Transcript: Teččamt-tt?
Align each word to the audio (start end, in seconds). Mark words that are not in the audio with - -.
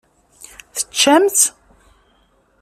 Teččamt-tt? 0.75 1.43